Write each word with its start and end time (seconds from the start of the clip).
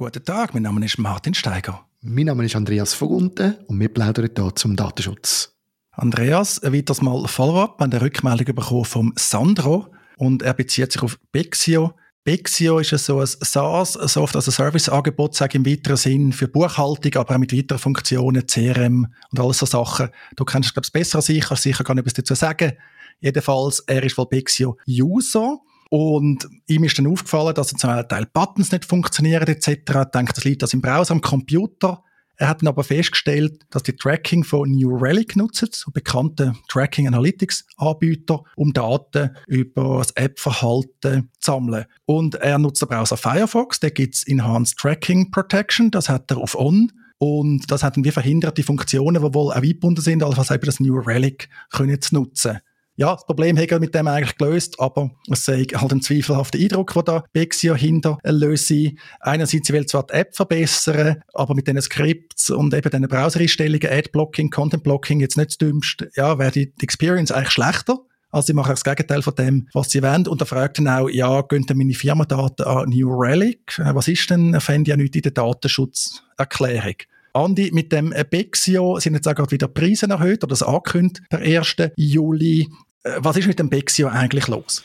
Guten 0.00 0.24
Tag, 0.24 0.54
mein 0.54 0.62
Name 0.62 0.82
ist 0.86 0.96
Martin 0.96 1.34
Steiger. 1.34 1.84
Mein 2.00 2.24
Name 2.24 2.46
ist 2.46 2.56
Andreas 2.56 2.94
Vogunten 2.94 3.58
und 3.66 3.78
wir 3.80 3.90
plaudern 3.90 4.30
hier 4.34 4.54
zum 4.54 4.74
Datenschutz. 4.74 5.54
Andreas, 5.90 6.62
weiteres 6.62 7.02
Mal 7.02 7.28
Follow-up 7.28 7.82
an 7.82 7.90
der 7.90 8.00
Rückmeldung 8.00 8.54
bekommen 8.54 8.86
vom 8.86 9.12
Sandro 9.16 9.88
und 10.16 10.40
er 10.40 10.54
bezieht 10.54 10.90
sich 10.90 11.02
auf 11.02 11.18
Bexio. 11.32 11.92
Bexio 12.24 12.78
ist 12.78 12.96
so 12.96 13.20
ein 13.20 13.26
SaaS, 13.26 13.92
Software 13.92 14.38
as 14.38 14.48
a 14.48 14.52
Service 14.52 14.88
Angebot, 14.88 15.34
sage 15.34 15.58
ich 15.58 15.66
im 15.66 15.66
weiteren 15.66 15.98
Sinn, 15.98 16.32
für 16.32 16.48
Buchhaltung, 16.48 17.14
aber 17.16 17.34
auch 17.34 17.38
mit 17.38 17.54
weiteren 17.54 17.78
Funktionen, 17.78 18.46
CRM 18.46 19.06
und 19.32 19.38
alles 19.38 19.58
so 19.58 19.66
Sachen. 19.66 20.08
Du 20.34 20.46
kennst 20.46 20.68
es, 20.68 20.72
glaube 20.72 20.86
ich, 20.86 20.92
besser 20.92 21.16
als 21.16 21.28
ich, 21.28 21.44
kannst 21.44 21.64
sicher 21.64 21.84
gar 21.84 21.92
nicht 21.92 22.06
etwas 22.06 22.14
dazu 22.14 22.34
sagen. 22.34 22.72
Jedenfalls, 23.20 23.80
er 23.80 24.02
ist 24.02 24.16
wohl 24.16 24.28
Bexio 24.28 24.78
User 24.88 25.58
und 25.90 26.48
ihm 26.68 26.84
ist 26.84 26.98
dann 26.98 27.08
aufgefallen, 27.08 27.54
dass 27.54 27.68
zum 27.68 27.78
Teil 27.78 28.26
Buttons 28.32 28.70
nicht 28.70 28.84
funktionieren 28.84 29.48
etc. 29.48 29.82
Er 29.88 30.04
denkt, 30.06 30.36
das 30.36 30.44
liegt 30.44 30.62
das 30.62 30.72
im 30.72 30.80
Browser 30.80 31.12
am 31.12 31.20
Computer. 31.20 32.04
Er 32.36 32.48
hat 32.48 32.62
dann 32.62 32.68
aber 32.68 32.84
festgestellt, 32.84 33.60
dass 33.70 33.82
die 33.82 33.96
Tracking 33.96 34.44
von 34.44 34.70
New 34.70 34.96
Relic 34.96 35.34
nutzen, 35.34 35.68
so 35.72 35.90
bekannte 35.90 36.54
Tracking 36.68 37.08
Analytics 37.08 37.66
Anbieter, 37.76 38.44
um 38.54 38.72
Daten 38.72 39.36
über 39.48 39.98
das 39.98 40.12
App-Verhalten 40.12 41.28
zu 41.40 41.52
sammeln. 41.52 41.84
Und 42.06 42.36
er 42.36 42.58
nutzt 42.58 42.80
den 42.80 42.88
Browser 42.88 43.16
Firefox, 43.16 43.80
da 43.80 43.90
gibt's 43.90 44.22
Enhanced 44.26 44.78
Tracking 44.78 45.32
Protection, 45.32 45.90
das 45.90 46.08
hat 46.08 46.30
er 46.30 46.38
auf 46.38 46.54
On. 46.54 46.92
Und 47.18 47.70
das 47.70 47.82
hat 47.82 47.96
dann 47.96 48.04
wie 48.04 48.12
verhindert, 48.12 48.56
die 48.56 48.62
Funktionen, 48.62 49.22
die 49.22 49.34
wohl 49.34 49.50
auch 49.50 49.56
eingebunden 49.56 50.00
sind, 50.00 50.22
also 50.22 50.54
eben 50.54 50.64
das 50.64 50.80
New 50.80 50.98
Relic, 50.98 51.50
können 51.70 52.00
zu 52.00 52.14
nutzen 52.14 52.60
ja, 53.00 53.14
das 53.14 53.24
Problem 53.24 53.56
hat 53.56 53.70
er 53.70 53.80
mit 53.80 53.94
dem 53.94 54.06
eigentlich 54.06 54.36
gelöst, 54.36 54.78
aber 54.78 55.10
es 55.30 55.46
sei 55.46 55.64
halt 55.74 55.90
ein 55.90 56.02
zweifelhafter 56.02 56.58
Eindruck, 56.58 56.92
der 56.92 57.02
da 57.02 57.24
Bexio 57.32 57.74
hinter 57.74 58.18
löse. 58.24 58.92
Einerseits, 59.20 59.66
sie 59.66 59.72
will 59.72 59.86
zwar 59.86 60.06
die 60.06 60.12
App 60.12 60.36
verbessern, 60.36 61.22
aber 61.32 61.54
mit 61.54 61.66
diesen 61.66 61.80
Skripts 61.80 62.50
und 62.50 62.74
eben 62.74 62.90
diesen 62.90 63.08
Browsereinstellungen, 63.08 63.90
Ad-Blocking, 63.90 64.50
Content-Blocking, 64.50 65.20
jetzt 65.20 65.38
nicht 65.38 65.48
das 65.48 65.56
Dümmste, 65.56 66.10
ja, 66.14 66.38
wäre 66.38 66.50
die, 66.50 66.74
Experience 66.82 67.32
eigentlich 67.32 67.52
schlechter. 67.52 68.00
Also 68.32 68.48
sie 68.48 68.52
machen 68.52 68.72
das 68.72 68.84
Gegenteil 68.84 69.22
von 69.22 69.34
dem, 69.34 69.68
was 69.72 69.90
sie 69.90 70.02
wollen. 70.02 70.28
Und 70.28 70.42
er 70.42 70.46
fragt 70.46 70.76
dann 70.76 70.88
auch, 70.88 71.08
ja, 71.08 71.40
gehen 71.40 71.64
denn 71.64 71.78
meine 71.78 71.94
Firmendaten 71.94 72.66
an 72.66 72.90
New 72.90 73.08
Relic? 73.18 73.78
Äh, 73.78 73.94
was 73.94 74.08
ist 74.08 74.28
denn, 74.28 74.52
er 74.52 74.60
fände 74.60 74.90
ja 74.90 74.98
nicht 74.98 75.16
in 75.16 75.22
der 75.22 75.32
Datenschutzerklärung. 75.32 76.96
Andi, 77.32 77.70
mit 77.72 77.92
dem 77.92 78.12
Bexio 78.28 78.98
sind 78.98 79.14
jetzt 79.14 79.26
auch 79.26 79.34
gerade 79.34 79.52
wieder 79.52 79.68
Preise 79.68 80.06
erhöht 80.06 80.42
oder 80.44 80.50
das 80.50 80.62
angekündigt 80.62 81.22
per 81.30 81.38
1. 81.38 81.76
Juli. 81.96 82.68
Äh, 83.02 83.12
was 83.18 83.36
ist 83.36 83.46
mit 83.46 83.58
dem 83.58 83.70
Bexio 83.70 84.08
eigentlich 84.08 84.48
los? 84.48 84.82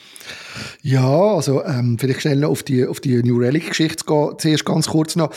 Ja, 0.82 1.06
also 1.06 1.64
ähm, 1.64 1.98
vielleicht 1.98 2.22
schnell 2.22 2.36
noch 2.36 2.50
auf 2.50 2.62
die, 2.62 2.86
auf 2.86 3.00
die 3.00 3.22
New 3.22 3.38
Relic-Geschichte 3.38 4.04
gehen. 4.04 4.34
Zuerst 4.38 4.64
ganz 4.64 4.86
kurz 4.88 5.16
noch 5.16 5.30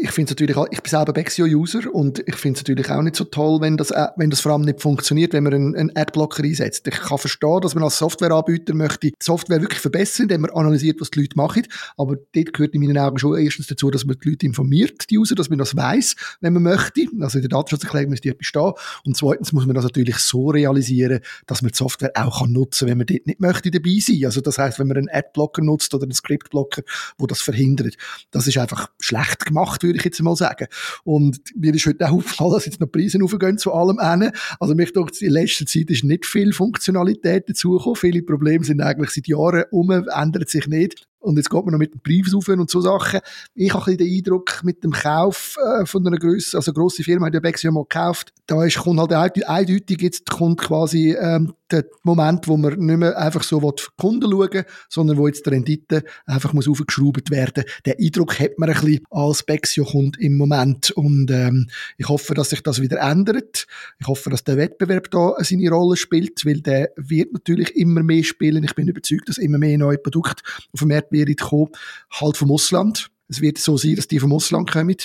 ich 0.00 0.10
finde 0.10 0.32
natürlich 0.32 0.56
auch, 0.56 0.66
ich 0.70 0.80
bin 0.82 0.90
selber 0.90 1.12
Bexio-User 1.12 1.94
und 1.94 2.22
ich 2.26 2.36
finde 2.36 2.58
es 2.58 2.62
natürlich 2.64 2.90
auch 2.90 3.02
nicht 3.02 3.14
so 3.14 3.24
toll, 3.24 3.60
wenn 3.60 3.76
das, 3.76 3.90
äh, 3.90 4.08
wenn 4.16 4.30
das 4.30 4.40
vor 4.40 4.52
allem 4.52 4.62
nicht 4.62 4.80
funktioniert, 4.80 5.34
wenn 5.34 5.44
man 5.44 5.52
einen, 5.52 5.76
einen 5.76 5.96
Adblocker 5.96 6.42
einsetzt. 6.42 6.86
Ich 6.88 6.94
kann 6.94 7.18
verstehen, 7.18 7.60
dass 7.60 7.74
man 7.74 7.84
als 7.84 7.98
Softwareanbieter 7.98 8.74
möchte 8.74 9.08
die 9.08 9.14
Software 9.22 9.60
wirklich 9.60 9.80
verbessern, 9.80 10.24
indem 10.24 10.42
man 10.42 10.50
analysiert, 10.52 11.00
was 11.00 11.10
die 11.10 11.20
Leute 11.20 11.36
machen. 11.36 11.66
Aber 11.98 12.16
dort 12.16 12.52
gehört 12.54 12.74
in 12.74 12.80
meinen 12.80 12.96
Augen 12.96 13.18
schon 13.18 13.38
erstens 13.38 13.66
dazu, 13.66 13.90
dass 13.90 14.06
man 14.06 14.16
die 14.22 14.30
Leute 14.30 14.46
informiert, 14.46 15.10
die 15.10 15.18
User, 15.18 15.34
dass 15.34 15.50
man 15.50 15.58
das 15.58 15.76
weiß, 15.76 16.16
wenn 16.40 16.54
man 16.54 16.62
möchte. 16.62 17.06
Also 17.20 17.38
in 17.38 17.42
der 17.42 17.50
Datenschutzerklärung 17.50 18.10
müsste 18.10 18.30
die 18.30 18.34
bestehen. 18.34 18.72
Und 19.04 19.16
zweitens 19.16 19.52
muss 19.52 19.66
man 19.66 19.74
das 19.74 19.84
natürlich 19.84 20.16
so 20.16 20.48
realisieren, 20.50 21.20
dass 21.46 21.60
man 21.60 21.70
die 21.70 21.76
Software 21.76 22.12
auch 22.14 22.40
kann 22.40 22.52
nutzen, 22.52 22.88
wenn 22.88 22.96
man 22.98 23.06
dort 23.06 23.26
nicht 23.26 23.40
möchte 23.40 23.70
dabei 23.70 23.98
sein. 24.00 24.24
Also 24.24 24.40
das 24.40 24.56
heißt, 24.56 24.78
wenn 24.78 24.88
man 24.88 24.96
einen 24.96 25.10
Adblocker 25.10 25.62
nutzt 25.62 25.92
oder 25.92 26.04
einen 26.04 26.12
Scriptblocker, 26.12 26.82
wo 27.18 27.26
das 27.26 27.42
verhindert, 27.42 27.96
das 28.30 28.46
ist 28.46 28.56
einfach 28.56 28.88
schlecht 28.98 29.44
gemacht 29.44 29.81
würde 29.82 29.98
ich 29.98 30.04
jetzt 30.04 30.22
mal 30.22 30.36
sagen. 30.36 30.66
Und 31.04 31.40
mir 31.54 31.74
ist 31.74 31.86
heute 31.86 32.06
auch 32.08 32.12
aufgefallen, 32.12 32.52
dass 32.52 32.66
jetzt 32.66 32.80
noch 32.80 32.90
Preise 32.90 33.18
aufgehen 33.22 33.58
zu 33.58 33.72
allem 33.72 33.98
einen. 33.98 34.32
Also 34.60 34.74
mich 34.74 34.92
denkt, 34.92 35.20
in 35.22 35.32
letzter 35.32 35.66
Zeit 35.66 35.90
ist 35.90 36.04
nicht 36.04 36.26
viel 36.26 36.52
Funktionalität 36.52 37.48
dazugekommen. 37.48 37.96
Viele 37.96 38.22
Probleme 38.22 38.64
sind 38.64 38.80
eigentlich 38.80 39.10
seit 39.10 39.28
Jahren 39.28 39.64
um, 39.70 39.90
ändert 39.90 40.48
sich 40.48 40.66
nicht. 40.66 41.06
Und 41.22 41.36
jetzt 41.36 41.50
geht 41.50 41.64
man 41.64 41.72
noch 41.72 41.78
mit 41.78 41.94
dem 41.94 42.00
Preis 42.00 42.34
auf 42.34 42.48
und 42.48 42.68
so 42.68 42.80
Sachen. 42.80 43.20
Ich 43.54 43.72
habe 43.72 43.82
ein 43.82 43.96
bisschen 43.96 44.08
den 44.08 44.18
Eindruck, 44.18 44.60
mit 44.64 44.82
dem 44.82 44.90
Kauf 44.90 45.56
äh, 45.64 45.86
von 45.86 46.04
einer 46.04 46.16
grössen, 46.16 46.56
also 46.56 46.72
grosse 46.72 47.04
Firma, 47.04 47.26
hat 47.26 47.34
ja 47.34 47.40
Bexio 47.40 47.70
mal 47.70 47.84
gekauft, 47.84 48.32
da 48.46 48.64
ist, 48.64 48.78
kommt 48.78 48.98
halt 49.00 49.12
eindeutig, 49.12 50.02
jetzt 50.02 50.28
kommt 50.28 50.60
quasi 50.60 51.12
ähm, 51.12 51.52
der 51.72 51.86
Moment, 52.02 52.46
wo 52.48 52.56
man 52.56 52.78
nicht 52.78 52.98
mehr 52.98 53.18
einfach 53.18 53.42
so 53.42 53.60
für 53.60 53.90
Kunden 53.96 54.30
schauen 54.30 54.64
sondern 54.88 55.16
wo 55.16 55.26
jetzt 55.26 55.46
die 55.46 55.50
Rendite 55.50 56.04
einfach 56.26 56.52
muss 56.52 56.68
aufgeschraubt 56.68 57.30
werden. 57.30 57.64
Den 57.86 57.94
Eindruck 57.98 58.38
hat 58.38 58.58
man 58.58 58.70
ein 58.70 58.80
bisschen 58.80 59.04
als 59.10 59.42
Bexio 59.42 59.84
kommt 59.84 60.18
im 60.20 60.36
Moment. 60.36 60.90
Und 60.90 61.30
ähm, 61.30 61.68
ich 61.96 62.08
hoffe, 62.08 62.34
dass 62.34 62.50
sich 62.50 62.62
das 62.62 62.80
wieder 62.80 63.00
ändert. 63.00 63.66
Ich 63.98 64.06
hoffe, 64.06 64.30
dass 64.30 64.44
der 64.44 64.56
Wettbewerb 64.56 65.10
da 65.10 65.34
seine 65.38 65.70
Rolle 65.70 65.96
spielt, 65.96 66.44
weil 66.44 66.60
der 66.60 66.90
wird 66.96 67.32
natürlich 67.32 67.74
immer 67.76 68.02
mehr 68.02 68.24
spielen. 68.24 68.64
Ich 68.64 68.74
bin 68.74 68.88
überzeugt, 68.88 69.28
dass 69.28 69.38
immer 69.38 69.58
mehr 69.58 69.78
neue 69.78 69.98
Produkte 69.98 70.42
auf 70.72 70.80
den 70.80 70.88
Markt 70.88 71.40
kommen, 71.40 71.70
halt 72.10 72.36
vom 72.36 72.52
Ausland. 72.52 73.10
Es 73.28 73.40
wird 73.40 73.58
so 73.58 73.78
sein, 73.78 73.96
dass 73.96 74.08
die 74.08 74.20
vom 74.20 74.32
Ausland 74.32 74.70
kommen. 74.70 74.96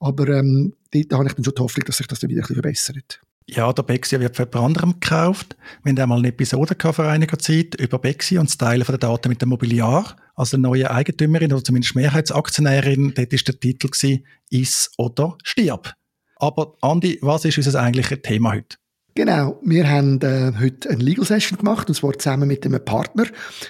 Aber 0.00 0.28
ähm, 0.28 0.74
dort 0.92 1.12
habe 1.12 1.26
ich 1.26 1.34
dann 1.34 1.44
schon 1.44 1.54
die 1.54 1.62
Hoffnung, 1.62 1.84
dass 1.86 1.98
sich 1.98 2.06
das 2.06 2.20
dann 2.20 2.30
wieder 2.30 2.40
ein 2.40 2.42
bisschen 2.42 2.56
verbessert. 2.56 3.20
Ja, 3.48 3.72
der 3.72 3.84
Bexi 3.84 4.18
wird 4.18 4.36
von 4.36 4.48
anderem 4.54 4.98
gekauft. 4.98 5.56
Wir 5.84 5.90
haben 5.90 5.98
einmal 6.00 6.18
eine 6.18 6.28
Episode 6.28 6.74
vor 6.80 7.04
einiger 7.04 7.38
Zeit 7.38 7.76
über 7.76 8.00
Bexi 8.00 8.38
und 8.38 8.48
das 8.48 8.58
Teilen 8.58 8.84
der 8.84 8.98
Daten 8.98 9.28
mit 9.28 9.40
dem 9.40 9.50
Mobiliar. 9.50 10.16
Eine 10.34 10.58
neue 10.62 10.90
Eigentümerin 10.90 11.52
oder 11.52 11.62
zumindest 11.62 11.94
Mehrheitsaktionärin. 11.94 13.14
Dort 13.14 13.32
war 13.32 13.38
der 13.38 13.60
Titel 13.60 14.20
«Iss 14.50 14.90
oder 14.98 15.38
stirb». 15.44 15.94
Aber 16.38 16.74
Andi, 16.80 17.18
was 17.22 17.44
ist 17.44 17.56
unser 17.56 17.80
eigentliches 17.80 18.20
Thema 18.22 18.52
heute? 18.52 18.78
Genau, 19.16 19.58
wir 19.62 19.88
haben 19.88 20.20
äh, 20.20 20.52
heute 20.60 20.90
eine 20.90 21.02
Legal 21.02 21.24
Session 21.24 21.56
gemacht, 21.58 21.88
und 21.88 21.94
zwar 21.94 22.12
zusammen 22.18 22.46
mit 22.46 22.66
einem 22.66 22.84
Partner, 22.84 23.24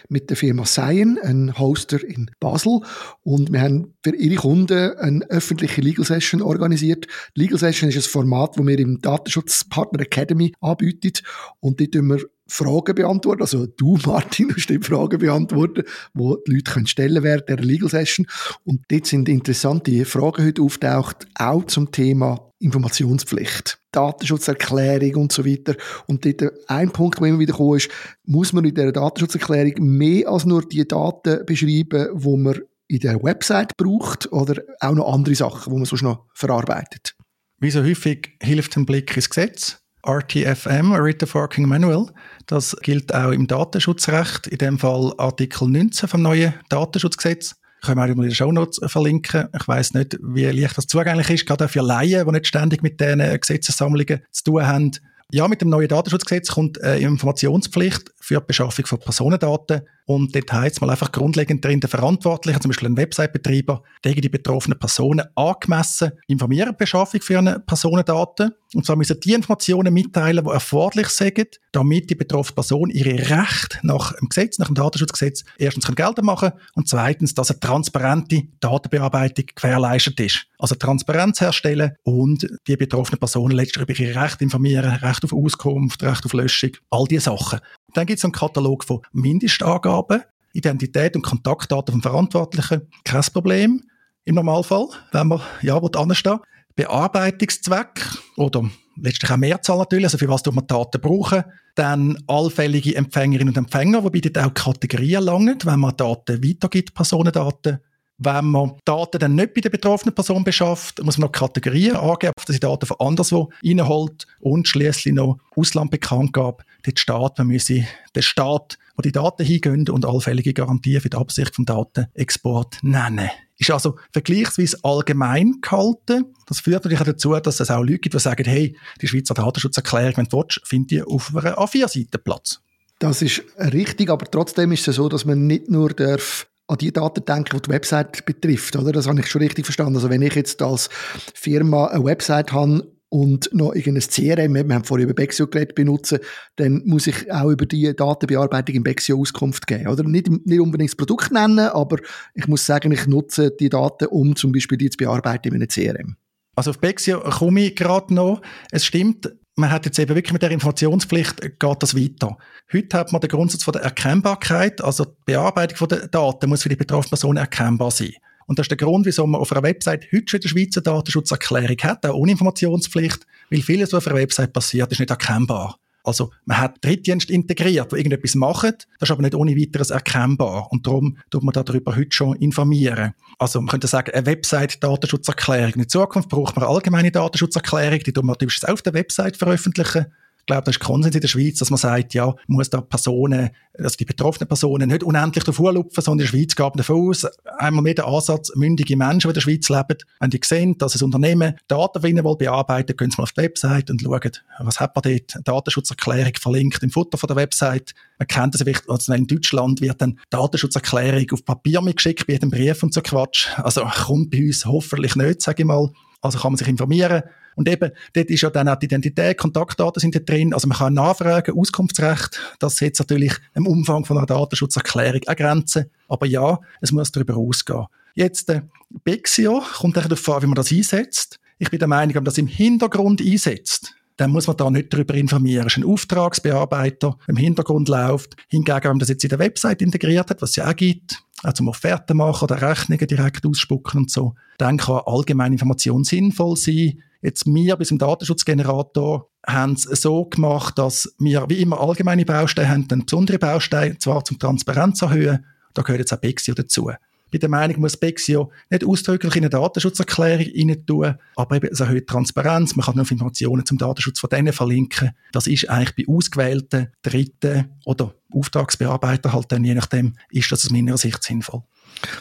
mit 0.09 0.29
der 0.29 0.37
Firma 0.37 0.65
Cyan, 0.65 1.21
ein 1.23 1.57
Hoster 1.57 2.03
in 2.03 2.33
Basel. 2.41 2.81
Und 3.23 3.53
wir 3.53 3.61
haben 3.61 3.95
für 4.03 4.17
ihre 4.17 4.35
Kunden 4.35 4.99
eine 4.99 5.25
öffentliche 5.31 5.83
Legal 5.83 6.05
Session 6.05 6.43
organisiert. 6.43 7.07
Legal 7.37 7.61
Session 7.61 7.89
ist 7.89 7.97
ein 7.97 8.11
Format, 8.11 8.59
das 8.59 8.67
wir 8.67 8.77
im 8.77 9.01
Datenschutzpartner 9.01 10.01
Academy 10.01 10.53
anbieten. 10.61 11.13
Und 11.61 11.79
dort 11.79 11.93
tun 11.93 12.09
wir 12.09 12.25
Fragen 12.49 12.95
beantworten. 12.95 13.43
Also 13.43 13.67
du, 13.67 13.99
Martin, 14.07 14.49
musst 14.49 14.69
die 14.69 14.79
Fragen 14.79 15.19
beantworten, 15.19 15.85
wo 16.15 16.37
die 16.37 16.55
Leute 16.55 16.73
können 16.73 16.87
stellen 16.87 17.23
während 17.23 17.49
der 17.49 17.59
Legal 17.59 17.89
Session. 17.89 18.27
Und 18.65 18.83
dort 18.89 19.07
sind 19.07 19.29
interessante 19.29 20.05
Fragen 20.05 20.45
heute 20.45 20.63
auftaucht, 20.63 21.27
auch 21.35 21.65
zum 21.65 21.91
Thema 21.91 22.53
Informationspflicht, 22.59 23.79
Datenschutzerklärung 23.93 25.23
und 25.23 25.33
so 25.33 25.45
weiter. 25.45 25.77
Und 26.07 26.25
dort 26.25 26.53
ein 26.69 26.91
Punkt, 26.91 27.21
der 27.21 27.27
immer 27.29 27.39
wieder 27.39 27.55
kommt, 27.55 27.83
ist, 27.83 27.91
muss 28.25 28.53
man 28.53 28.65
in 28.65 28.75
der 28.75 28.93
Datenschutzerklärung 28.93 29.75
mehr 29.79 30.29
als 30.29 30.47
nur 30.47 30.67
die 30.67 30.87
Daten 30.87 31.45
beschreiben, 31.45 32.09
wo 32.13 32.37
man 32.37 32.61
in 32.89 33.01
der 33.01 33.23
Website 33.23 33.77
braucht 33.77 34.33
oder 34.33 34.63
auch 34.81 34.95
noch 34.95 35.13
andere 35.13 35.35
Sachen, 35.35 35.73
die 35.73 35.79
man 35.79 35.85
sonst 35.85 36.03
noch 36.03 36.27
verarbeitet? 36.33 37.15
Wie 37.59 37.71
so 37.71 37.83
häufig 37.83 38.37
hilft 38.43 38.77
ein 38.77 38.87
Blick 38.87 39.17
ins 39.17 39.29
Gesetz. 39.29 39.79
RTFM, 40.07 40.93
Written 40.93 41.27
Forking 41.27 41.67
Manual. 41.67 42.07
Das 42.47 42.77
gilt 42.83 43.13
auch 43.15 43.33
im 43.33 43.47
Datenschutzrecht, 43.47 44.47
in 44.47 44.59
dem 44.59 44.79
Fall 44.79 45.13
Artikel 45.19 45.69
19 45.69 46.09
vom 46.09 46.23
neuen 46.23 46.55
Datenschutzgesetz. 46.69 47.57
Können 47.83 47.99
wir 47.99 48.05
auch 48.05 48.09
in 48.09 48.23
den 48.23 48.35
Shownotes 48.35 48.81
verlinken. 48.91 49.49
Ich 49.59 49.67
weiß 49.67 49.95
nicht, 49.95 50.17
wie 50.23 50.45
leicht 50.45 50.79
das 50.79 50.87
zugänglich 50.87 51.31
ist, 51.31 51.47
gerade 51.47 51.65
auch 51.65 51.71
für 51.71 51.83
Laien, 51.83 52.27
die 52.27 52.33
nicht 52.33 52.47
ständig 52.47 52.83
mit 52.83 53.01
diesen 53.01 53.41
Gesetzessammlungen 53.41 54.23
zu 54.31 54.45
tun 54.45 54.67
haben. 54.67 54.93
Ja, 55.33 55.49
mit 55.49 55.61
dem 55.61 55.71
neuen 55.71 55.89
Datenschutzgesetz 55.89 56.51
kommt 56.51 56.81
eine 56.81 56.99
Informationspflicht 57.01 58.13
für 58.21 58.39
die 58.39 58.47
Beschaffung 58.47 58.87
von 58.87 59.01
Personendaten 59.01 59.83
und 60.07 60.35
dort 60.35 60.53
heisst 60.53 60.77
es 60.77 60.81
mal 60.81 60.91
einfach 60.91 61.11
grundlegend 61.11 61.65
drin, 61.65 61.81
der 61.81 61.91
Verantwortliche, 61.91 62.61
zum 62.61 62.71
Beispiel 62.71 62.89
ein 62.89 62.97
Website-Betreiber, 62.97 63.83
der 64.05 64.15
die 64.15 64.29
betroffenen 64.29 64.79
Personen 64.79 65.27
angemessen 65.35 66.13
informieren, 66.29 66.71
die 66.71 66.77
Beschaffung 66.77 67.21
für 67.21 67.39
eine 67.39 67.59
Personendaten. 67.59 68.53
Und 68.75 68.87
zwar 68.87 68.97
müssen 68.97 69.19
die 69.19 69.33
Informationen 69.33 69.93
mitteilen, 69.93 70.45
die 70.45 70.51
erforderlich 70.51 71.09
sind, 71.09 71.61
damit 71.73 72.09
die 72.09 72.15
betroffene 72.15 72.55
Person 72.55 72.91
ihre 72.91 73.19
Rechte 73.19 73.79
nach 73.83 74.13
dem 74.13 74.29
Gesetz, 74.29 74.59
nach 74.59 74.67
dem 74.67 74.77
Datenschutzgesetz, 74.77 75.45
erstens 75.59 75.87
geltend 75.95 76.25
machen 76.25 76.53
und 76.75 76.89
zweitens, 76.89 77.35
dass 77.35 77.51
eine 77.51 77.61
transparente 77.61 78.43
Datenbearbeitung 78.61 79.47
gewährleistet 79.55 80.21
ist. 80.21 80.47
Also 80.59 80.75
Transparenz 80.75 81.41
herstellen 81.41 81.97
und 82.05 82.47
die 82.67 82.77
betroffenen 82.77 83.19
Personen 83.19 83.57
letztlich 83.57 83.83
über 83.83 83.99
ihre 83.99 84.23
Rechte 84.23 84.45
informieren, 84.45 84.91
Recht 84.91 85.25
auf 85.25 85.33
Auskunft, 85.33 86.03
Recht 86.03 86.25
auf 86.25 86.33
Löschung, 86.33 86.71
all 86.91 87.07
diese 87.07 87.25
Sachen. 87.25 87.61
Dann 87.95 88.07
gibt 88.07 88.19
es 88.19 88.25
einen 88.25 88.33
Katalog 88.33 88.85
von 88.85 89.01
Mindestangaben, 89.13 90.23
Identität 90.53 91.17
und 91.17 91.23
Kontaktdaten 91.23 91.93
vom 91.93 92.03
Verantwortlichen. 92.03 92.83
Kein 93.05 93.23
Problem 93.33 93.83
im 94.25 94.35
Normalfall, 94.35 94.89
wenn 95.13 95.29
man 95.29 95.41
ja 95.63 95.79
anstehen 95.79 96.41
Bearbeitungszweck 96.77 98.05
oder 98.37 98.69
letztlich 98.97 99.31
auch 99.31 99.37
Mehrzahl 99.39 99.79
natürlich, 99.79 100.07
also 100.07 100.19
für 100.19 100.29
was 100.29 100.45
man 100.47 100.67
Daten 100.67 101.01
brauchen. 101.01 101.45
Dann 101.75 102.23
allfällige 102.27 102.95
Empfängerinnen 102.95 103.49
und 103.49 103.57
Empfänger, 103.57 104.05
wobei 104.05 104.21
dort 104.21 104.39
auch 104.39 104.55
Kategorien 104.55 105.25
langen, 105.25 105.59
wenn 105.65 105.81
man 105.81 105.97
Daten 105.97 106.43
weitergibt, 106.43 106.95
Personendaten. 106.95 107.79
Wenn 108.19 108.47
man 108.47 108.73
Daten 108.85 109.19
dann 109.19 109.35
nicht 109.35 109.53
bei 109.53 109.61
der 109.61 109.69
betroffenen 109.69 110.15
Person 110.15 110.43
beschafft, 110.43 111.03
muss 111.03 111.19
man 111.19 111.27
noch 111.27 111.33
Kategorien 111.33 111.97
angeben, 111.97 112.33
dass 112.47 112.55
sie 112.55 112.61
Daten 112.61 112.87
von 112.87 112.97
anderswo 112.99 113.51
reinholt 113.63 114.27
und 114.41 114.67
schließlich 114.67 115.15
noch 115.15 115.39
Ausland 115.55 115.91
bekannt 115.91 116.33
gab, 116.33 116.65
der 116.87 116.93
Staat, 116.97 117.37
man 117.39 117.49
müsse 117.49 117.87
den 118.15 118.23
Staat, 118.23 118.79
wo 118.97 119.03
die 119.03 119.13
Daten 119.13 119.45
hingehen 119.45 119.89
und 119.91 120.07
allfällige 120.07 120.55
Garantien 120.55 121.03
für 121.03 121.11
die 121.11 121.17
Absicht 121.17 121.55
vom 121.55 121.67
Datenexport 121.67 122.79
nennen. 122.83 123.31
Ist 123.59 123.71
also 123.71 123.97
vergleichsweise 124.13 124.79
allgemein 124.83 125.61
gehalten. 125.61 126.35
Das 126.47 126.61
führt 126.61 126.85
natürlich 126.85 127.01
auch 127.01 127.07
dazu, 127.07 127.35
dass 127.35 127.61
es 127.61 127.71
auch 127.71 127.83
Leute 127.83 127.99
gibt, 127.99 128.15
die 128.15 128.19
sagen, 128.19 128.45
hey, 128.47 128.77
die 129.01 129.09
Schweizer 129.09 129.35
Datenschutzerklärung, 129.35 130.17
wenn 130.17 130.25
du 130.27 130.39
willst, 130.39 130.61
findet 130.65 130.93
ihr 130.93 131.09
auf 131.09 131.35
einer 131.35 131.59
A4-Seite 131.59 132.19
Platz. 132.19 132.61
Das 132.99 133.21
ist 133.21 133.43
richtig, 133.59 134.09
aber 134.09 134.31
trotzdem 134.31 134.73
ist 134.73 134.89
es 134.89 134.97
so, 134.97 135.09
dass 135.09 135.27
man 135.27 135.47
nicht 135.47 135.71
nur 135.71 135.91
darf 135.91 136.47
an 136.69 136.79
die 136.79 136.93
Daten 136.93 137.25
denken, 137.25 137.57
die 137.57 137.63
die 137.63 137.71
Website 137.71 138.25
betrifft, 138.27 138.77
oder? 138.77 138.93
Das 138.93 139.07
habe 139.07 139.21
ich 139.21 139.29
schon 139.29 139.43
richtig 139.43 139.65
verstanden. 139.65 139.97
Also 139.97 140.11
wenn 140.11 140.23
ich 140.23 140.35
jetzt 140.35 140.61
als 140.63 140.89
Firma 141.35 141.87
eine 141.87 142.05
Website 142.05 142.53
habe 142.53 142.93
und 143.09 143.49
noch 143.53 143.75
irgendein 143.75 144.09
CRM, 144.09 144.55
wir 144.55 144.75
haben 144.75 144.85
vorhin 144.85 145.05
über 145.05 145.15
Bexio 145.15 145.47
geredet, 145.47 145.77
benutzen, 145.77 146.19
dann 146.57 146.83
muss 146.85 147.07
ich 147.07 147.31
auch 147.33 147.51
über 147.51 147.67
die 147.67 147.95
Datenbearbeitung 147.95 148.75
in 148.75 148.83
Bexio 148.83 149.19
Auskunft 149.21 149.67
geben, 149.67 149.87
oder? 149.87 150.03
Nicht, 150.03 150.29
nicht 150.29 150.61
unbedingt 150.61 150.91
das 150.91 150.97
Produkt 150.97 151.31
nennen, 151.31 151.61
aber 151.61 151.99
ich 152.35 152.49
muss 152.49 152.67
sagen, 152.67 152.91
ich 152.91 153.07
nutze 153.07 153.53
die 153.53 153.69
Daten, 153.69 154.07
um 154.07 154.35
zum 154.35 154.53
Beispiel 154.53 154.79
die 154.79 154.91
zu 154.91 154.97
bearbeiten 154.97 155.49
in 155.49 155.55
einem 155.55 155.69
CRM. 155.69 156.17
Also 156.57 156.71
auf 156.71 156.81
Bexio 156.81 157.21
komme 157.21 157.61
ich 157.61 157.77
gerade 157.77 158.13
noch. 158.13 158.41
Es 158.73 158.85
stimmt, 158.85 159.31
man 159.57 159.71
hat 159.71 159.87
jetzt 159.87 159.99
eben 159.99 160.15
wirklich 160.15 160.33
mit 160.33 160.43
der 160.43 160.51
Informationspflicht 160.51 161.41
geht 161.41 161.83
das 161.83 161.97
weiter. 161.97 162.37
Heute 162.73 162.99
hat 162.99 163.13
man 163.13 163.21
den 163.23 163.31
Grundsatz 163.31 163.65
von 163.65 163.73
der 163.73 163.83
Erkennbarkeit, 163.83 164.83
also 164.83 165.07
die 165.07 165.13
Bearbeitung 165.25 165.89
der 165.89 166.09
Daten 166.09 166.49
muss 166.49 166.63
für 166.63 166.69
die 166.69 166.77
betroffene 166.77 167.11
Person 167.11 167.37
erkennbar 167.39 167.91
sein. 167.91 168.13
Und 168.47 168.59
das 168.59 168.65
ist 168.65 168.71
der 168.71 168.77
Grund, 168.77 169.07
wieso 169.07 169.27
man 169.27 169.41
auf 169.41 169.51
einer 169.51 169.63
Website 169.63 170.07
heute 170.13 170.25
schon 170.29 170.39
in 170.39 170.43
der 170.43 170.49
Schweizer 170.51 170.81
Datenschutzerklärung 170.83 171.77
hat, 171.83 172.07
auch 172.07 172.15
ohne 172.15 172.33
Informationspflicht, 172.33 173.27
weil 173.51 173.63
vieles, 173.63 173.93
was 173.93 174.05
auf 174.05 174.09
einer 174.09 174.21
Website 174.21 174.53
passiert, 174.53 174.93
ist 174.93 175.01
nicht 175.01 175.11
erkennbar. 175.11 175.79
Also 176.07 176.31
man 176.45 176.59
hat 176.59 176.85
Drittdienst 176.85 177.31
integriert, 177.31 177.93
die 177.93 177.97
irgendetwas 177.97 178.35
machen, 178.35 178.73
das 178.99 179.09
ist 179.09 179.11
aber 179.11 179.23
nicht 179.23 179.35
ohne 179.35 179.57
weiteres 179.57 179.91
erkennbar. 179.91 180.69
Und 180.71 180.87
darum 180.87 181.19
tut 181.31 181.43
man 181.43 181.53
darüber 181.53 181.97
heute 181.97 182.15
schon 182.15 182.37
informieren. 182.37 183.13
Also 183.39 183.61
man 183.61 183.69
könnte 183.69 183.89
sagen, 183.89 184.13
eine 184.13 184.25
Website-Datenschutzerklärung. 184.25 185.75
In 185.75 185.89
Zukunft 185.89 186.29
braucht 186.29 186.55
man 186.57 186.65
eine 186.65 186.75
allgemeine 186.75 187.11
Datenschutzerklärung, 187.11 187.99
die 188.01 188.13
tut 188.13 188.25
man 188.25 188.37
auf 188.69 188.83
der 188.83 188.95
Website 188.95 189.37
veröffentlichen 189.37 190.07
ich 190.07 190.26
glaube, 190.47 190.63
das 190.65 190.77
ist 190.77 190.81
Konsens 190.81 191.15
in 191.15 191.21
der 191.21 191.29
Schweiz, 191.29 191.59
dass 191.59 191.71
man 191.71 191.79
sagt, 191.79 192.15
ja, 192.15 192.35
muss 192.47 192.71
da 192.71 192.81
Personen, 192.81 193.51
also 193.79 193.97
die 193.97 194.05
betroffenen 194.05 194.49
Personen 194.49 194.89
nicht 194.89 195.03
unendlich 195.03 195.45
davor 195.45 195.73
lupfen, 195.73 196.03
sondern 196.03 196.27
in 196.27 196.33
der 196.33 196.39
Schweiz 196.39 196.55
geht 196.55 196.79
davon 196.79 197.11
aus, 197.11 197.27
einmal 197.59 197.83
mehr 197.83 197.95
der 197.95 198.07
Ansatz, 198.07 198.53
mündige 198.55 198.97
Menschen, 198.97 199.29
die 199.29 199.29
in 199.29 199.35
der 199.35 199.41
Schweiz 199.41 199.69
leben, 199.69 199.99
wenn 200.21 200.31
die 200.31 200.41
sehen, 200.43 200.79
dass 200.79 200.95
ein 200.95 201.05
Unternehmen 201.05 201.57
Daten 201.69 202.01
von 202.01 202.11
ihnen 202.11 202.25
will 202.25 202.37
bearbeiten, 202.37 202.97
gehen 202.97 203.11
sie 203.11 203.17
mal 203.19 203.25
auf 203.25 203.33
die 203.33 203.43
Website 203.43 203.91
und 203.91 204.01
schauen, 204.01 204.31
was 204.61 204.81
hat 204.81 204.95
man 204.95 205.03
dort, 205.03 205.35
eine 205.35 205.45
Datenschutzerklärung 205.45 206.35
verlinkt 206.41 206.83
im 206.83 206.91
Futter 206.91 207.19
von 207.19 207.29
der 207.29 207.37
Website. 207.37 207.95
Man 208.19 208.29
kennt 208.29 208.55
das 208.55 208.63
vielleicht, 208.63 208.89
also 208.89 209.13
in 209.13 209.27
Deutschland 209.27 209.81
wird 209.81 210.01
dann 210.01 210.19
Datenschutzerklärung 210.31 211.27
auf 211.33 211.45
Papier 211.45 211.81
mitgeschickt, 211.83 212.27
bei 212.27 212.35
jedem 212.35 212.51
Brief 212.51 212.83
und 212.83 212.95
so 212.95 213.03
Quatsch. 213.03 213.49
Also 213.59 213.83
kommt 213.85 214.31
bei 214.31 214.39
uns 214.39 214.65
hoffentlich 214.65 215.17
nicht, 215.17 215.43
sage 215.43 215.63
ich 215.63 215.67
mal. 215.67 215.91
Also 216.23 216.39
kann 216.39 216.53
man 216.53 216.57
sich 216.57 216.69
informieren. 216.69 217.23
Und 217.57 217.69
eben, 217.69 217.91
dort 218.13 218.31
ist 218.31 218.43
ja 218.43 218.51
dann 218.51 218.69
auch 218.69 218.77
die 218.77 218.87
Identität, 218.87 219.39
Kontaktdaten 219.39 219.99
sind 220.01 220.15
da 220.15 220.21
drin. 220.21 220.55
Also 220.55 220.69
man 220.69 220.79
kann 220.79 220.95
nachfragen, 220.95 221.59
Auskunftsrecht, 221.59 222.39
das 222.61 222.77
setzt 222.77 223.01
natürlich 223.01 223.33
im 223.55 223.67
Umfang 223.67 224.05
von 224.05 224.19
einer 224.19 224.27
Datenschutzerklärung 224.27 225.23
eine 225.27 225.37
Grenze. 225.37 225.91
Aber 226.07 226.27
ja, 226.27 226.61
es 226.81 226.93
muss 226.93 227.11
darüber 227.11 227.37
ausgehen. 227.37 227.87
Jetzt, 228.15 228.49
äh, 228.51 228.63
Bexio 229.05 229.63
kommt 229.79 229.97
darauf 229.97 230.29
an, 230.29 230.43
wie 230.43 230.47
man 230.47 230.55
das 230.55 230.71
einsetzt. 230.71 231.41
Ich 231.59 231.71
bin 231.71 231.79
der 231.79 231.89
Meinung, 231.89 232.15
wenn 232.15 232.23
man 232.23 232.27
das 232.27 232.39
im 232.39 232.47
Hintergrund 232.47 233.21
einsetzt, 233.21 233.95
dann 234.17 234.31
muss 234.31 234.47
man 234.47 234.57
da 234.57 234.71
nicht 234.71 234.93
darüber 234.93 235.15
informieren. 235.15 235.67
Es 235.67 235.77
ist 235.77 235.83
ein 235.83 235.91
Auftragsbearbeiter, 235.91 237.19
im 237.29 237.37
Hintergrund 237.37 237.89
läuft. 237.89 238.37
Hingegen, 238.49 238.85
wenn 238.85 238.91
man 238.93 238.99
das 238.99 239.09
jetzt 239.09 239.25
in 239.25 239.31
der 239.31 239.39
Website 239.39 239.83
integriert 239.83 240.31
hat, 240.31 240.43
was 240.43 240.51
es 240.51 240.57
ja 240.57 240.69
auch 240.69 240.77
gibt, 240.77 241.23
auch 241.43 241.53
zum 241.53 241.69
Offerten 241.69 242.17
machen 242.17 242.45
oder 242.45 242.61
Rechnungen 242.61 243.07
direkt 243.07 243.45
ausspucken 243.45 244.01
und 244.01 244.11
so, 244.11 244.35
dann 244.59 244.79
kann 244.79 245.03
allgemeine 245.05 245.55
Information 245.55 246.05
sinnvoll 246.05 246.57
sein. 246.57 247.03
Jetzt 247.23 247.47
wir 247.47 247.77
bis 247.77 247.89
zum 247.89 247.99
Datenschutzgenerator 247.99 249.29
haben 249.47 249.73
es 249.73 249.83
so 249.83 250.25
gemacht, 250.25 250.79
dass 250.79 251.15
wir 251.19 251.47
wie 251.49 251.61
immer 251.63 251.81
allgemeine 251.81 252.25
Bausteine 252.25 252.69
haben, 252.69 252.89
dann 252.89 253.05
besondere 253.05 253.39
Bausteine, 253.39 253.99
zwar 253.99 254.25
zum 254.25 254.39
Transparenz 254.39 255.03
erhöhen, 255.03 255.45
da 255.75 255.83
gehört 255.83 256.01
jetzt 256.01 256.13
auch 256.13 256.19
Bexio 256.19 256.55
dazu 256.55 256.91
bin 257.39 257.41
der 257.41 257.49
Meinung, 257.51 257.81
muss 257.81 257.97
Bexio 257.97 258.51
nicht 258.71 258.85
ausdrücklich 258.85 259.37
in 259.37 259.45
eine 259.45 259.51
Datenschutzerklärung 259.51 260.47
rein 260.47 260.87
tun, 260.87 261.15
aber 261.37 261.57
eben 261.57 261.69
es 261.71 261.81
erhöht 261.81 262.07
Transparenz. 262.07 262.77
Man 262.77 262.87
kann 262.87 262.97
nur 262.97 263.11
Informationen 263.11 263.67
zum 263.67 263.79
Datenschutz 263.79 264.21
von 264.21 264.31
denen 264.31 264.53
verlinken. 264.53 265.11
Das 265.33 265.47
ist 265.47 265.69
eigentlich 265.69 266.07
bei 266.07 266.13
ausgewählten 266.13 266.89
Dritten 267.03 267.77
oder 267.85 268.15
Auftragsbearbeiter 268.33 269.33
halt 269.33 269.53
dann, 269.53 269.65
je 269.65 269.75
nachdem, 269.75 270.15
ist 270.31 270.51
das 270.51 270.65
aus 270.65 270.71
meiner 270.71 270.97
Sicht 270.97 271.23
sinnvoll. 271.23 271.63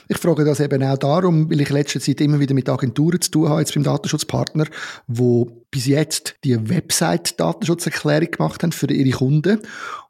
Ich 0.07 0.17
frage 0.17 0.45
das 0.45 0.59
eben 0.59 0.83
auch 0.83 0.97
darum, 0.97 1.49
weil 1.49 1.61
ich 1.61 1.69
in 1.69 1.75
letzter 1.75 1.99
Zeit 1.99 2.21
immer 2.21 2.39
wieder 2.39 2.53
mit 2.53 2.69
Agenturen 2.69 3.21
zu 3.21 3.31
tun 3.31 3.49
habe, 3.49 3.61
jetzt 3.61 3.73
beim 3.73 3.83
Datenschutzpartner, 3.83 4.65
wo 5.07 5.65
bis 5.71 5.87
jetzt 5.87 6.35
die 6.43 6.69
Website-Datenschutzerklärung 6.69 8.31
gemacht 8.31 8.63
haben 8.63 8.71
für 8.71 8.89
ihre 8.89 9.17
Kunden 9.17 9.59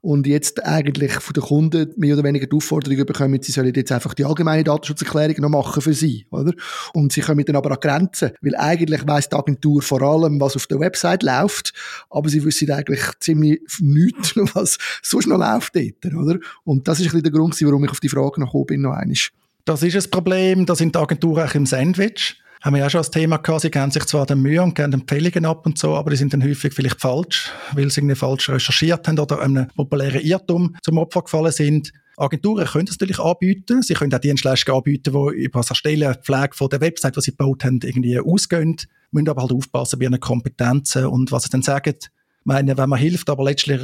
und 0.01 0.27
jetzt 0.27 0.63
eigentlich 0.63 1.13
von 1.13 1.33
den 1.33 1.43
Kunden 1.43 1.93
mehr 1.97 2.13
oder 2.13 2.23
weniger 2.23 2.45
die 2.45 2.55
Aufforderung 2.55 3.03
bekommen, 3.05 3.41
sie 3.41 3.51
sollen 3.51 3.73
jetzt 3.73 3.91
einfach 3.91 4.13
die 4.13 4.25
allgemeine 4.25 4.63
Datenschutzerklärung 4.63 5.37
noch 5.39 5.49
machen 5.49 5.81
für 5.81 5.93
sie, 5.93 6.27
oder? 6.29 6.53
Und 6.93 7.13
sie 7.13 7.21
kommen 7.21 7.43
dann 7.45 7.55
aber 7.55 7.71
an 7.71 7.79
Grenzen, 7.79 8.31
weil 8.41 8.55
eigentlich 8.55 9.07
weiss 9.07 9.29
die 9.29 9.35
Agentur 9.35 9.81
vor 9.81 10.01
allem, 10.03 10.39
was 10.39 10.55
auf 10.55 10.67
der 10.67 10.79
Website 10.79 11.23
läuft, 11.23 11.73
aber 12.11 12.29
sie 12.29 12.43
wissen 12.45 12.69
eigentlich 12.71 13.01
ziemlich 13.19 13.61
nichts, 13.79 14.33
was 14.53 14.77
sonst 15.01 15.27
noch 15.27 15.39
läuft 15.39 15.75
dort, 15.75 16.13
oder? 16.13 16.37
Und 16.63 16.87
das 16.87 16.99
ist 16.99 17.05
ein 17.05 17.09
bisschen 17.11 17.23
der 17.23 17.31
Grund, 17.31 17.59
warum 17.59 17.85
ich 17.85 17.91
auf 17.91 17.99
die 17.99 18.09
Frage 18.09 18.39
noch 18.39 18.53
bin, 18.65 18.81
noch 18.81 18.93
einmal. 18.93 19.15
Das 19.65 19.81
ist 19.81 19.95
ein 19.95 20.11
Problem, 20.11 20.67
da 20.67 20.75
sind 20.75 20.93
die 20.93 20.99
Agenturen 20.99 21.49
auch 21.49 21.55
im 21.55 21.65
Sandwich. 21.65 22.39
Haben 22.61 22.75
wir 22.75 22.83
ja 22.83 22.89
schon 22.89 22.99
das 22.99 23.09
Thema 23.09 23.37
gehabt, 23.37 23.61
sie 23.61 23.71
geben 23.71 23.89
sich 23.89 24.05
zwar 24.05 24.27
den 24.27 24.39
Mühe 24.39 24.61
und 24.61 24.75
geben 24.75 24.93
Empfehlungen 24.93 25.43
ab 25.45 25.65
und 25.65 25.79
so, 25.79 25.95
aber 25.95 26.11
die 26.11 26.17
sind 26.17 26.33
dann 26.33 26.43
häufig 26.43 26.71
vielleicht 26.71 27.01
falsch, 27.01 27.51
weil 27.73 27.89
sie 27.89 28.01
irgendwie 28.01 28.15
falsch 28.15 28.47
recherchiert 28.47 29.07
haben 29.07 29.17
oder 29.17 29.41
einem 29.41 29.67
populären 29.69 30.21
Irrtum 30.21 30.75
zum 30.83 30.99
Opfer 30.99 31.23
gefallen 31.23 31.51
sind. 31.51 31.93
Agenturen 32.15 32.67
können 32.67 32.85
das 32.85 32.95
natürlich 32.99 33.19
anbieten. 33.19 33.81
Sie 33.81 33.95
können 33.95 34.13
auch 34.13 34.19
Dienstleistungen 34.19 34.77
anbieten, 34.77 35.11
die 35.11 35.43
über 35.45 35.59
das 35.61 35.71
Erstellen, 35.71 36.15
Pflege 36.21 36.53
von 36.53 36.69
der 36.69 36.81
Website, 36.81 37.15
die 37.15 37.21
sie 37.21 37.31
gebaut 37.31 37.63
haben, 37.63 37.79
irgendwie 37.83 38.19
ausgehen. 38.19 38.77
Müssen 39.09 39.29
aber 39.29 39.41
halt 39.41 39.51
aufpassen 39.51 39.97
bei 39.97 40.05
ihren 40.05 40.19
Kompetenzen 40.19 41.07
und 41.07 41.31
was 41.31 41.43
sie 41.43 41.49
dann 41.49 41.63
sagen. 41.63 41.95
Ich 41.99 42.09
meine, 42.43 42.77
wenn 42.77 42.89
man 42.89 42.99
hilft, 42.99 43.31
aber 43.31 43.43
letztlich 43.43 43.81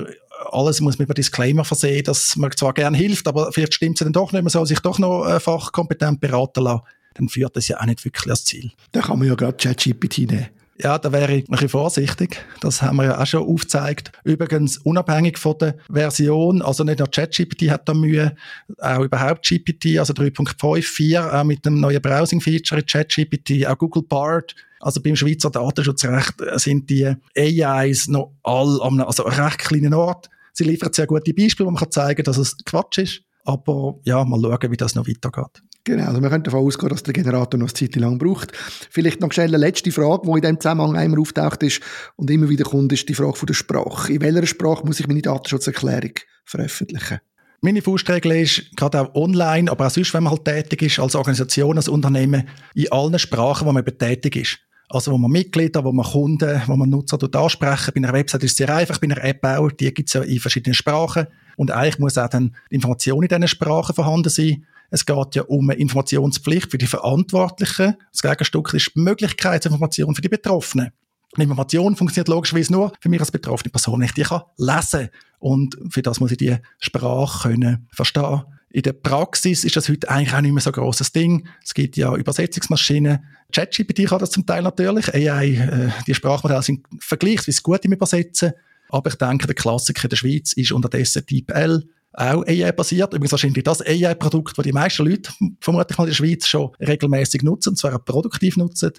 alles 0.51 0.81
muss 0.81 0.98
man 0.98 1.05
über 1.05 1.13
Disclaimer 1.13 1.63
versehen, 1.63 2.03
dass 2.03 2.36
man 2.36 2.51
zwar 2.51 2.74
gern 2.74 2.93
hilft, 2.93 3.27
aber 3.27 3.51
vielleicht 3.51 3.74
stimmt 3.74 4.00
es 4.00 4.05
dann 4.05 4.13
doch 4.13 4.31
nicht, 4.31 4.41
man 4.41 4.50
soll 4.50 4.65
sich 4.65 4.79
doch 4.79 5.00
noch 5.00 5.25
äh, 5.25 5.39
fachkompetent 5.39 6.19
beraten 6.19 6.63
lassen, 6.63 6.81
dann 7.15 7.29
führt 7.29 7.55
das 7.55 7.67
ja 7.67 7.79
auch 7.79 7.86
nicht 7.86 8.03
wirklich 8.05 8.25
ans 8.25 8.45
Ziel. 8.45 8.71
Da 8.91 9.01
kann 9.01 9.19
man 9.19 9.27
ja 9.27 9.36
gerade 9.36 9.57
ChatGPT 9.57 10.19
nehmen. 10.19 10.50
Ja, 10.83 10.97
da 10.97 11.11
wäre 11.11 11.35
ich 11.35 11.43
ein 11.43 11.51
bisschen 11.51 11.69
vorsichtig. 11.69 12.43
Das 12.59 12.81
haben 12.81 12.95
wir 12.97 13.03
ja 13.03 13.21
auch 13.21 13.25
schon 13.25 13.47
aufgezeigt. 13.47 14.11
Übrigens, 14.23 14.79
unabhängig 14.79 15.38
von 15.38 15.55
der 15.59 15.75
Version, 15.91 16.63
also 16.63 16.83
nicht 16.83 17.00
nur 17.00 17.07
ChatGPT 17.07 17.69
hat 17.69 17.88
da 17.88 17.93
Mühe, 17.93 18.35
auch 18.79 19.01
überhaupt 19.01 19.47
GPT, 19.47 20.00
also 20.00 20.13
3.5, 20.13 20.81
4, 20.81 21.33
auch 21.33 21.43
mit 21.43 21.65
dem 21.65 21.79
neuen 21.79 22.01
Browsing-Feature 22.01 22.81
in 22.81 22.88
ChatGPT, 22.88 23.67
auch 23.67 23.77
Google 23.77 24.03
Bard. 24.03 24.55
Also 24.79 25.01
beim 25.01 25.15
Schweizer 25.15 25.51
Datenschutzrecht 25.51 26.35
sind 26.55 26.89
die 26.89 27.13
AIs 27.38 28.07
noch 28.07 28.31
all 28.41 28.81
am 28.81 29.00
also 29.01 29.23
recht 29.23 29.59
kleinen 29.59 29.93
Ort. 29.93 30.29
Sie 30.53 30.63
liefern 30.63 30.91
sehr 30.93 31.05
gute 31.05 31.33
Beispiele, 31.33 31.67
wo 31.67 31.71
man 31.71 31.79
kann 31.79 31.91
zeigen 31.91 32.23
kann, 32.23 32.25
dass 32.25 32.38
es 32.38 32.57
Quatsch 32.65 32.97
ist. 32.97 33.21
Aber 33.45 34.00
ja, 34.03 34.24
mal 34.24 34.39
schauen, 34.41 34.71
wie 34.71 34.77
das 34.77 34.95
noch 34.95 35.07
weitergeht. 35.07 35.63
Genau, 35.83 36.05
also 36.05 36.21
wir 36.21 36.29
können 36.29 36.43
davon 36.43 36.65
ausgehen, 36.65 36.89
dass 36.89 37.03
der 37.03 37.13
Generator 37.13 37.60
noch 37.60 37.69
eine 37.69 37.74
Zeit 37.74 37.95
lang 37.95 38.19
braucht. 38.19 38.51
Vielleicht 38.91 39.19
noch 39.19 39.31
schnell 39.31 39.48
eine 39.48 39.57
letzte 39.57 39.91
Frage, 39.91 40.21
die 40.25 40.31
in 40.31 40.41
diesem 40.41 40.60
Zusammenhang 40.60 40.95
einmal 40.95 41.19
auftaucht 41.19 41.63
ist 41.63 41.81
und 42.17 42.29
immer 42.29 42.50
wieder 42.50 42.65
kommt, 42.65 42.93
ist 42.93 43.10
die 43.10 43.15
Frage 43.15 43.36
von 43.36 43.48
der 43.48 43.55
Sprache. 43.55 44.13
In 44.13 44.21
welcher 44.21 44.45
Sprache 44.45 44.86
muss 44.86 45.00
ich 45.00 45.07
meine 45.07 45.24
Datenschutzerklärung 45.24 46.13
veröffentlichen? 46.45 47.19
Meine 47.62 47.81
Faustregel 47.81 48.31
ist, 48.31 48.75
gerade 48.75 49.01
auch 49.01 49.15
online, 49.15 49.71
aber 49.71 49.88
auch 49.88 49.91
sonst, 49.91 50.13
wenn 50.13 50.24
man 50.24 50.33
halt 50.33 50.45
tätig 50.45 50.81
ist, 50.81 51.00
als 51.00 51.15
Organisation, 51.15 51.77
als 51.77 51.88
Unternehmen, 51.88 52.48
in 52.74 52.91
allen 52.91 53.17
Sprachen, 53.19 53.67
wo 53.67 53.71
man 53.71 53.86
tätig 53.86 54.36
ist. 54.36 54.60
Also 54.93 55.12
wo 55.12 55.17
man 55.17 55.31
Mitglieder, 55.31 55.83
wo 55.86 55.93
man 55.93 56.05
Kunden, 56.05 56.62
wo 56.67 56.75
man 56.75 56.89
Nutzer 56.89 57.17
dort 57.17 57.36
ansprechen. 57.36 57.91
Bei 57.95 58.01
einer 58.01 58.13
Website 58.13 58.43
ist 58.43 58.51
es 58.51 58.57
sehr 58.57 58.75
einfach, 58.75 58.98
bei 58.98 59.05
einer 59.05 59.24
App 59.24 59.43
auch, 59.45 59.71
die 59.71 59.93
gibt 59.93 60.10
es 60.10 60.13
ja 60.13 60.21
in 60.21 60.39
verschiedenen 60.39 60.74
Sprachen. 60.74 61.27
Und 61.55 61.71
eigentlich 61.71 62.00
muss 62.00 62.17
auch 62.17 62.27
dann 62.27 62.55
Information 62.69 63.24
in 63.24 63.29
diesen 63.29 63.48
Sprachen 63.48 63.95
vorhanden 63.95 64.29
sein. 64.29 64.65
Es 64.89 65.05
geht 65.05 65.36
ja 65.36 65.43
um 65.43 65.69
eine 65.69 65.79
Informationspflicht 65.79 66.69
für 66.69 66.77
die 66.77 66.88
Verantwortlichen. 66.88 67.95
Das 68.12 68.21
Gegenstück 68.21 68.74
ist 68.74 68.91
die 68.93 69.00
Möglichkeit 69.00 69.63
zur 69.63 69.71
Information 69.71 70.13
für 70.13 70.21
die 70.21 70.27
Betroffenen. 70.29 70.91
Die 71.38 71.43
Information 71.43 71.95
funktioniert 71.95 72.27
logischerweise 72.27 72.74
nur 72.74 72.91
für 73.00 73.07
mich 73.07 73.21
als 73.21 73.31
betroffene 73.31 73.71
Person, 73.71 74.00
wenn 74.00 74.07
ich 74.07 74.13
die 74.13 74.24
kann 74.24 74.41
lesen 74.57 75.10
Und 75.39 75.77
für 75.89 76.01
das 76.01 76.19
muss 76.19 76.31
ich 76.31 76.38
die 76.38 76.57
Sprache 76.79 77.50
können 77.50 77.88
verstehen 77.91 78.41
In 78.74 78.84
der 78.84 78.94
Praxis 78.94 79.66
ist 79.66 79.75
das 79.75 79.90
heute 79.90 80.10
eigentlich 80.10 80.34
auch 80.34 80.42
nicht 80.42 80.54
mehr 80.54 80.62
so 80.62 80.70
ein 80.70 80.74
grosses 80.74 81.12
Ding. 81.12 81.48
Es 81.63 81.74
gibt 81.74 81.98
ja 81.98 82.16
Übersetzungsmaschinen. 82.16 83.20
ChatGPT 83.51 84.08
kann 84.08 84.20
das 84.20 84.32
zum 84.32 84.46
Teil 84.46 84.63
natürlich. 84.63 85.13
AI, 85.13 85.48
äh, 85.48 85.90
die 86.08 86.13
Sprachmodelle 86.13 86.63
sind 86.63 86.86
vergleichsweise 87.00 87.62
gut 87.62 87.84
im 87.84 87.92
Übersetzen. 87.92 88.54
Aber 88.90 89.10
ich 89.10 89.16
denke, 89.16 89.48
der 89.48 89.56
Klassiker 89.56 90.08
der 90.08 90.16
Schweiz 90.16 90.54
ist 90.54 90.72
unterdessen 90.72 91.24
L, 91.48 91.84
auch 92.13 92.46
AI-basiert. 92.46 93.13
Übrigens 93.13 93.32
wahrscheinlich 93.32 93.63
das 93.63 93.86
AI-Produkt, 93.86 94.58
das 94.58 94.63
die 94.63 94.72
meisten 94.72 95.06
Leute 95.06 95.32
vermutlich 95.60 95.98
mal 95.98 96.06
in 96.06 96.10
der 96.10 96.16
Schweiz 96.16 96.48
schon 96.48 96.72
regelmäßig 96.80 97.44
nutzen, 97.44 97.70
und 97.70 97.78
zwar 97.78 97.96
auch 97.96 98.06
produktiv 98.06 98.56
nutzen. 98.56 98.92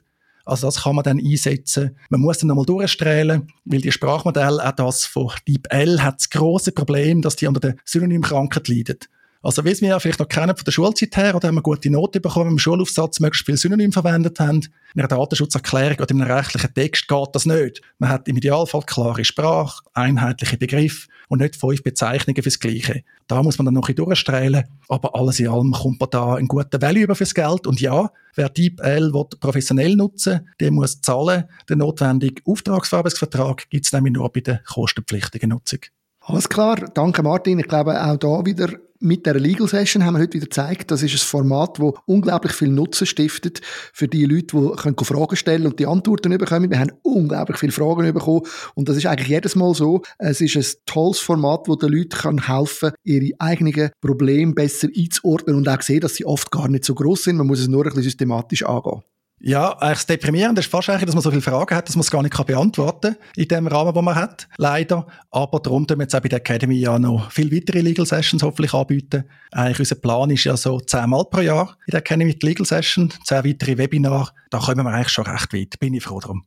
Also 0.45 0.67
das 0.67 0.83
kann 0.83 0.97
man 0.97 1.05
dann 1.05 1.21
einsetzen. 1.21 1.97
Man 2.11 2.21
muss 2.21 2.39
dann 2.39 2.49
nochmal 2.49 2.67
durchstrahlen, 2.67 3.49
weil 3.65 3.81
die 3.81 3.93
Sprachmodelle, 3.93 4.67
auch 4.67 4.73
das 4.73 5.05
von 5.05 5.31
DeepL, 5.47 6.03
hat 6.03 6.17
das 6.17 6.31
grosse 6.31 6.73
Problem, 6.73 7.23
dass 7.23 7.37
die 7.37 7.47
unter 7.47 7.61
der 7.61 7.77
Synonymkrankheit 7.85 8.69
leiden. 8.69 8.99
Also, 9.43 9.65
wie 9.65 9.81
wir 9.81 9.89
ja 9.89 9.99
vielleicht 9.99 10.21
noch 10.21 10.29
kennen 10.29 10.57
von 10.57 10.65
der 10.65 10.71
Schulzeit 10.71 11.17
her, 11.17 11.35
oder 11.35 11.49
haben 11.49 11.57
wir 11.57 11.63
gute 11.63 11.91
Note 11.91 12.21
bekommen, 12.21 12.53
im 12.53 12.59
Schulaufsatz 12.61 13.19
möglichst 13.19 13.45
viel 13.45 13.57
Synonym 13.57 13.91
verwendet 13.91 14.39
haben. 14.39 14.61
In 14.95 15.01
einer 15.01 15.09
Datenschutzerklärung 15.09 15.99
oder 15.99 16.11
in 16.11 16.23
einem 16.23 16.31
rechtlichen 16.31 16.73
Text 16.73 17.09
geht 17.09 17.29
das 17.33 17.47
nicht. 17.47 17.83
Man 17.99 18.11
hat 18.11 18.29
im 18.29 18.37
Idealfall 18.37 18.83
klare 18.83 19.25
Sprache, 19.25 19.83
einheitliche 19.95 20.59
Begriffe 20.59 21.09
und 21.29 21.41
nicht 21.41 21.57
fünf 21.57 21.83
Bezeichnungen 21.83 22.43
fürs 22.43 22.61
Gleiche. 22.61 23.03
Da 23.27 23.43
muss 23.43 23.59
man 23.59 23.65
dann 23.65 23.75
noch 23.75 23.89
ein 23.89 23.95
bisschen 23.95 24.05
durchstrahlen. 24.05 24.65
Aber 24.89 25.15
alles 25.17 25.41
in 25.41 25.49
allem 25.49 25.73
kommt 25.73 25.99
man 25.99 26.11
da 26.11 26.35
einen 26.35 26.47
guten 26.47 26.81
Value 26.81 27.03
über 27.03 27.15
fürs 27.15 27.35
Geld. 27.35 27.67
Und 27.67 27.81
ja, 27.81 28.11
wer 28.35 28.49
DeepL 28.49 29.11
professionell 29.41 29.97
nutzen 29.97 30.49
der 30.61 30.71
muss 30.71 31.01
zahlen. 31.01 31.45
Den 31.69 31.79
notwendigen 31.79 32.45
Auftragsverarbeitungsvertrag 32.45 33.69
gibt 33.71 33.87
es 33.87 33.93
nämlich 33.93 34.13
nur 34.13 34.31
bei 34.31 34.41
der 34.41 34.59
kostenpflichtigen 34.59 35.51
Nutzung. 35.51 35.81
Alles 36.25 36.49
klar, 36.49 36.77
danke 36.95 37.23
Martin. 37.23 37.59
Ich 37.59 37.67
glaube 37.67 38.01
auch 38.01 38.17
da 38.17 38.47
wieder 38.47 38.69
mit 39.01 39.27
der 39.27 39.35
Legal 39.35 39.67
Session 39.67 40.05
haben 40.05 40.15
wir 40.15 40.21
heute 40.21 40.35
wieder 40.35 40.47
gezeigt, 40.47 40.93
das 40.93 41.03
ist 41.03 41.13
ein 41.13 41.19
Format, 41.19 41.81
das 41.81 41.95
unglaublich 42.07 42.53
viel 42.53 42.69
Nutzen 42.69 43.05
stiftet 43.05 43.61
für 43.93 44.07
die 44.07 44.25
Leute, 44.25 44.57
die 44.57 45.05
Fragen 45.05 45.37
stellen 45.37 45.67
und 45.67 45.81
die 45.81 45.87
Antworten 45.87 46.39
bekommen. 46.39 46.71
Wir 46.71 46.79
haben 46.79 46.93
unglaublich 47.03 47.59
viele 47.59 47.73
Fragen 47.73 48.15
bekommen 48.15 48.43
und 48.77 48.89
das 48.89 48.97
ist 48.97 49.07
eigentlich 49.07 49.29
jedes 49.29 49.57
Mal 49.57 49.75
so. 49.75 50.03
Es 50.19 50.41
ist 50.41 50.57
ein 50.57 50.83
tolles 50.87 51.19
Format, 51.19 51.67
wo 51.67 51.75
den 51.75 51.91
Leuten 51.91 52.47
helfen 52.47 52.91
kann, 52.91 52.95
ihre 53.03 53.33
eigenen 53.41 53.91
Probleme 54.01 54.53
besser 54.53 54.89
einzuordnen 54.97 55.57
und 55.57 55.69
auch 55.69 55.83
sehen, 55.83 56.01
dass 56.01 56.15
sie 56.15 56.25
oft 56.25 56.53
gar 56.53 56.69
nicht 56.69 56.85
so 56.85 56.95
groß 56.95 57.25
sind. 57.25 57.37
Man 57.37 57.49
muss 57.49 57.59
es 57.59 57.67
nur 57.67 57.83
ein 57.83 57.89
bisschen 57.89 58.05
systematisch 58.05 58.65
angehen. 58.65 59.03
Ja, 59.45 59.77
eigentlich 59.79 59.99
das 59.99 60.07
Deprimierende 60.07 60.61
ist 60.61 60.73
eigentlich, 60.73 61.05
dass 61.05 61.15
man 61.17 61.23
so 61.23 61.31
viele 61.31 61.43
Fragen 61.43 61.75
hat, 61.75 61.89
dass 61.89 61.97
man 61.97 62.03
es 62.03 62.11
gar 62.13 62.23
nicht 62.23 62.47
beantworten 62.47 63.15
kann 63.15 63.17
in 63.35 63.49
dem 63.49 63.67
Rahmen, 63.67 63.93
den 63.93 64.05
man 64.05 64.15
hat. 64.15 64.47
Leider. 64.57 65.05
Aber 65.33 65.59
darum 65.59 65.85
tun 65.85 65.99
wir 65.99 66.05
jetzt 66.05 66.15
auch 66.15 66.21
bei 66.21 66.29
der 66.29 66.39
Academy 66.39 66.77
ja 66.77 66.97
noch 66.97 67.29
viel 67.33 67.51
weitere 67.51 67.81
Legal 67.81 68.07
Sessions 68.07 68.45
hoffentlich 68.45 68.73
anbieten. 68.73 69.25
Eigentlich 69.51 69.81
unser 69.81 69.97
Plan 69.97 70.31
ist 70.31 70.45
ja 70.45 70.57
so 70.57 70.79
zehnmal 70.79 71.25
pro 71.25 71.41
Jahr 71.41 71.77
in 71.87 71.91
der 71.91 72.01
Academy 72.01 72.39
die 72.39 72.47
Legal 72.47 72.65
Session, 72.65 73.13
zehn 73.25 73.45
weitere 73.45 73.79
Webinare. 73.79 74.31
Da 74.51 74.59
kommen 74.59 74.85
wir 74.85 74.93
eigentlich 74.93 75.09
schon 75.09 75.27
recht 75.27 75.53
weit. 75.53 75.81
Bin 75.81 75.95
ich 75.95 76.05
froh 76.05 76.21
drum. 76.21 76.45